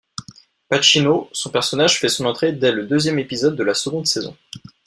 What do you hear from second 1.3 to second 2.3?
son personnage fait son